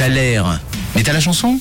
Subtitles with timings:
[0.00, 0.58] T'as l'air.
[0.96, 1.60] Mais t'as la chanson?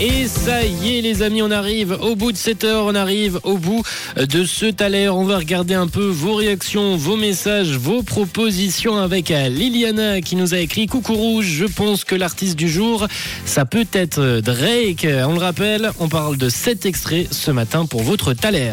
[0.00, 3.40] Et ça y est les amis, on arrive au bout de cette heure, on arrive
[3.42, 3.82] au bout
[4.16, 5.10] de ce taler.
[5.10, 10.54] On va regarder un peu vos réactions, vos messages, vos propositions avec Liliana qui nous
[10.54, 13.06] a écrit Coucou Rouge, je pense que l'artiste du jour,
[13.44, 15.06] ça peut être Drake.
[15.06, 18.72] On le rappelle, on parle de cet extrait ce matin pour votre taler.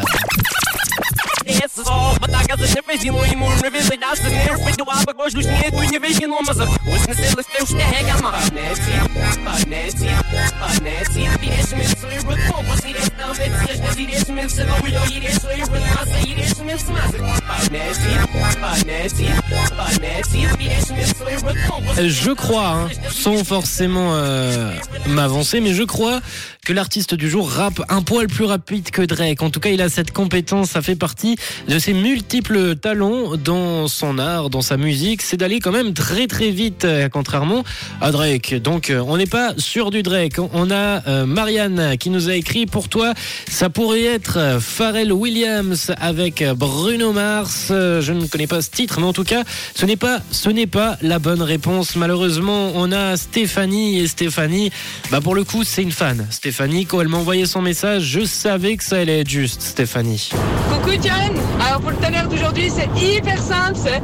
[22.07, 24.71] Je crois, hein, sans forcément euh,
[25.07, 26.21] m'avancer, mais je crois
[26.69, 29.41] que l'artiste du jour rappe un poil plus rapide que Drake.
[29.41, 31.35] En tout cas, il a cette compétence, ça fait partie
[31.67, 36.27] de ses multiples talents dans son art, dans sa musique, c'est d'aller quand même très
[36.27, 37.63] très vite, euh, contrairement
[38.01, 38.53] à Drake.
[38.53, 40.35] Donc, euh, on n'est pas sur du Drake.
[40.53, 43.15] On a euh, Marianne qui nous a écrit pour toi,
[43.49, 47.69] ça pourrait être Pharrell Williams avec Bruno Mars.
[47.69, 49.41] Je ne connais pas ce titre, mais en tout cas,
[49.73, 51.95] ce n'est pas, ce n'est pas la bonne réponse.
[51.95, 54.69] Malheureusement, on a Stéphanie et Stéphanie,
[55.09, 56.27] bah pour le coup, c'est une fan.
[56.29, 60.29] Stéphanie, quand elle m'a envoyé son message, je savais que ça allait être juste, Stéphanie.
[60.69, 61.33] Coucou John.
[61.65, 64.01] Alors pour le tonnerre d'aujourd'hui c'est hyper simple, c'est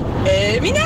[0.56, 0.82] Eminem.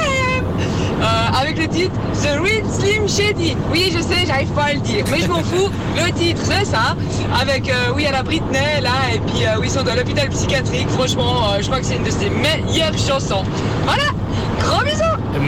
[1.00, 3.56] Euh, Avec le titre The Real Slim Shady.
[3.72, 5.70] Oui je sais j'arrive pas à le dire mais je m'en fous.
[5.96, 6.96] Le titre c'est ça.
[7.40, 10.28] Avec euh, oui à la Britney là et puis euh, oui ils sont dans l'hôpital
[10.30, 10.90] psychiatrique.
[10.90, 13.44] Franchement je crois que c'est une de ses meilleures chansons.
[13.86, 14.04] Voilà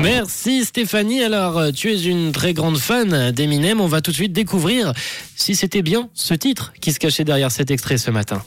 [0.01, 1.23] Merci Stéphanie.
[1.23, 3.81] Alors, euh, tu es une très grande fan d'Eminem.
[3.81, 4.93] On va tout de suite découvrir
[5.35, 8.41] si c'était bien ce titre qui se cachait derrière cet extrait ce matin.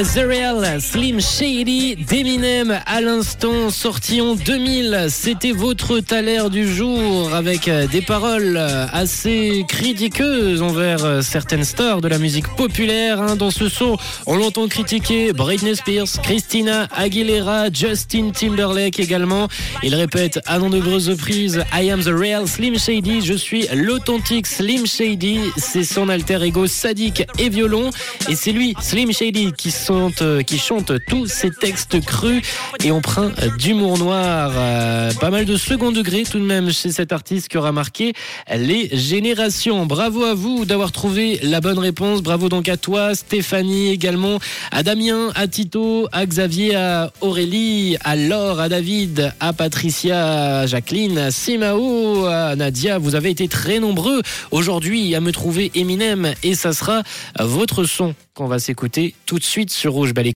[0.00, 5.08] The Real Slim Shady d'Eminem à l'instant sorti en 2000.
[5.10, 11.64] C'était votre taler du jour avec euh, des paroles euh, assez critiqueuses envers euh, certaines
[11.64, 13.20] stars de la musique populaire.
[13.20, 13.36] hein.
[13.36, 19.48] Dans ce son, on l'entend critiquer Britney Spears, Christina Aguilera, Justin Timberlake également.
[19.82, 23.20] Il répète à de nombreuses reprises I am the real Slim Shady.
[23.20, 25.40] Je suis l'authentique Slim Shady.
[25.58, 27.90] C'est son alter ego sadique et violon.
[28.30, 32.42] Et c'est lui, Slim Shady, qui, euh, qui chante tous ces textes crus
[32.84, 34.52] et emprunts d'humour noir.
[34.54, 38.12] Euh, pas mal de second degré tout de même chez cet artiste qui aura marqué
[38.54, 39.86] les générations.
[39.86, 42.22] Bravo à vous d'avoir trouvé la bonne réponse.
[42.22, 44.38] Bravo donc à toi, Stéphanie également,
[44.70, 50.66] à Damien, à Tito, à Xavier, à Aurélie, à Laure, à David, à Patricia, à
[50.66, 52.98] Jacqueline, à Simao, à Nadia.
[52.98, 54.22] Vous avez été très nombreux
[54.52, 57.02] aujourd'hui à me trouver Eminem et ça sera
[57.40, 60.26] votre son qu'on va s'écouter tout de suite sur Rouge Belle